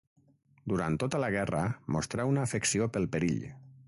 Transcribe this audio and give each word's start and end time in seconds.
Durant 0.71 0.95
tota 1.03 1.19
la 1.23 1.29
guerra 1.35 1.61
mostrà 1.97 2.25
una 2.31 2.47
afecció 2.47 2.89
pel 2.97 3.07
perill. 3.17 3.45